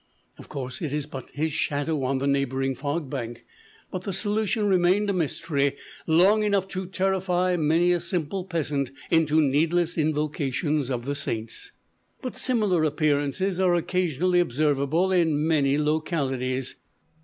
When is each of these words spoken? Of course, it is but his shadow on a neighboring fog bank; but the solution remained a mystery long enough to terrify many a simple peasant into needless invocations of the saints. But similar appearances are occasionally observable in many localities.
Of 0.39 0.49
course, 0.49 0.81
it 0.81 0.93
is 0.93 1.05
but 1.05 1.29
his 1.29 1.53
shadow 1.53 2.01
on 2.01 2.19
a 2.23 2.25
neighboring 2.25 2.73
fog 2.73 3.07
bank; 3.07 3.45
but 3.91 4.01
the 4.01 4.11
solution 4.13 4.65
remained 4.65 5.11
a 5.11 5.13
mystery 5.13 5.75
long 6.07 6.41
enough 6.41 6.67
to 6.69 6.87
terrify 6.87 7.55
many 7.55 7.93
a 7.93 7.99
simple 7.99 8.43
peasant 8.43 8.89
into 9.11 9.39
needless 9.39 9.99
invocations 9.99 10.89
of 10.89 11.05
the 11.05 11.13
saints. 11.13 11.71
But 12.19 12.35
similar 12.35 12.83
appearances 12.83 13.59
are 13.59 13.75
occasionally 13.75 14.39
observable 14.39 15.11
in 15.11 15.45
many 15.47 15.77
localities. 15.77 16.77